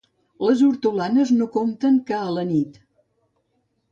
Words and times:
Les 0.45 0.61
hortolanes 0.67 1.33
no 1.41 1.47
compten 1.57 2.01
que 2.09 2.17
a 2.21 2.33
la 2.37 2.45
nit. 2.53 2.83